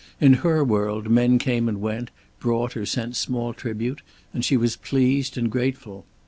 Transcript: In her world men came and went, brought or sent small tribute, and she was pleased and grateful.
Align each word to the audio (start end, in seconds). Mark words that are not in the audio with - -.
In 0.19 0.33
her 0.41 0.63
world 0.63 1.11
men 1.11 1.37
came 1.37 1.69
and 1.69 1.79
went, 1.79 2.09
brought 2.39 2.75
or 2.75 2.87
sent 2.87 3.15
small 3.15 3.53
tribute, 3.53 4.01
and 4.33 4.43
she 4.43 4.57
was 4.57 4.75
pleased 4.75 5.37
and 5.37 5.47
grateful. 5.51 6.07